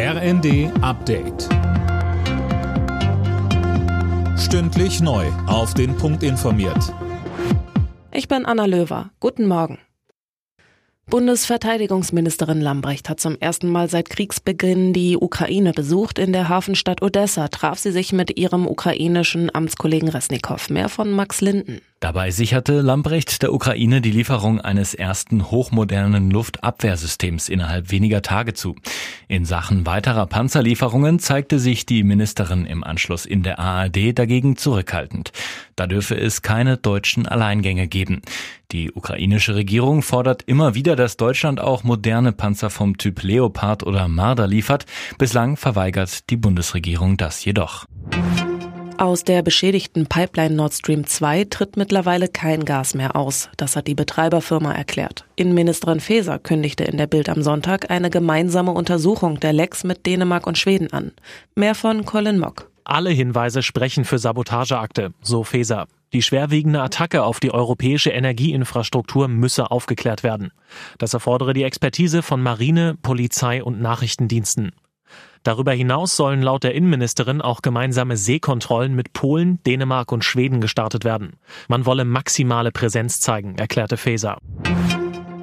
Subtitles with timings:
[0.00, 1.48] RND Update.
[4.38, 5.26] Stündlich neu.
[5.48, 6.94] Auf den Punkt informiert.
[8.12, 9.10] Ich bin Anna Löwer.
[9.18, 9.78] Guten Morgen.
[11.10, 16.18] Bundesverteidigungsministerin Lambrecht hat zum ersten Mal seit Kriegsbeginn die Ukraine besucht.
[16.18, 20.68] In der Hafenstadt Odessa traf sie sich mit ihrem ukrainischen Amtskollegen Resnikow.
[20.68, 21.80] Mehr von Max Linden.
[22.00, 28.76] Dabei sicherte Lambrecht der Ukraine die Lieferung eines ersten hochmodernen Luftabwehrsystems innerhalb weniger Tage zu.
[29.30, 35.32] In Sachen weiterer Panzerlieferungen zeigte sich die Ministerin im Anschluss in der ARD dagegen zurückhaltend.
[35.76, 38.22] Da dürfe es keine deutschen Alleingänge geben.
[38.72, 44.08] Die ukrainische Regierung fordert immer wieder, dass Deutschland auch moderne Panzer vom Typ Leopard oder
[44.08, 44.86] Marder liefert.
[45.18, 47.84] Bislang verweigert die Bundesregierung das jedoch.
[48.98, 53.48] Aus der beschädigten Pipeline Nord Stream 2 tritt mittlerweile kein Gas mehr aus.
[53.56, 55.24] Das hat die Betreiberfirma erklärt.
[55.36, 60.48] Innenministerin Faeser kündigte in der Bild am Sonntag eine gemeinsame Untersuchung der Lecks mit Dänemark
[60.48, 61.12] und Schweden an.
[61.54, 62.72] Mehr von Colin Mock.
[62.82, 65.86] Alle Hinweise sprechen für Sabotageakte, so Faeser.
[66.12, 70.50] Die schwerwiegende Attacke auf die europäische Energieinfrastruktur müsse aufgeklärt werden.
[70.98, 74.72] Das erfordere die Expertise von Marine, Polizei und Nachrichtendiensten.
[75.42, 81.04] Darüber hinaus sollen laut der Innenministerin auch gemeinsame Seekontrollen mit Polen, Dänemark und Schweden gestartet
[81.04, 81.34] werden.
[81.68, 84.38] Man wolle maximale Präsenz zeigen, erklärte Faeser.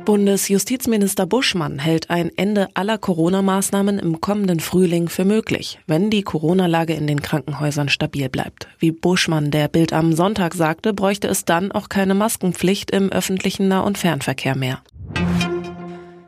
[0.06, 6.94] Bundesjustizminister Buschmann hält ein Ende aller Corona-Maßnahmen im kommenden Frühling für möglich, wenn die Corona-Lage
[6.94, 8.68] in den Krankenhäusern stabil bleibt.
[8.78, 13.68] Wie Buschmann der Bild am Sonntag sagte, bräuchte es dann auch keine Maskenpflicht im öffentlichen
[13.68, 14.84] Nah- und Fernverkehr mehr.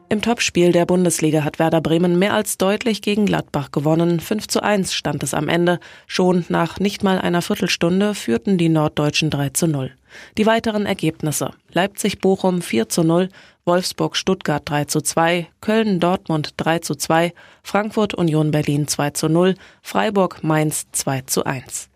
[0.09, 4.21] Im Topspiel der Bundesliga hat Werder Bremen mehr als deutlich gegen Gladbach gewonnen.
[4.21, 5.79] 5 zu 1 stand es am Ende.
[6.05, 9.91] Schon nach nicht mal einer Viertelstunde führten die Norddeutschen 3 zu 0.
[10.37, 11.51] Die weiteren Ergebnisse.
[11.73, 13.27] Leipzig-Bochum 4 zu 0,
[13.65, 17.33] Wolfsburg-Stuttgart 3 zu 2, Köln-Dortmund 3 zu 2,
[17.63, 21.89] Frankfurt-Union Berlin 2 zu 0, Freiburg-Mainz 2 zu 1.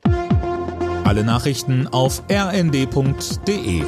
[1.05, 3.83] Alle Nachrichten auf rnd.de